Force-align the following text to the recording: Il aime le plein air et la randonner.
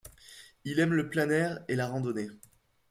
Il 0.65 0.79
aime 0.79 0.93
le 0.95 1.09
plein 1.11 1.29
air 1.29 1.59
et 1.67 1.75
la 1.75 1.85
randonner. 1.87 2.27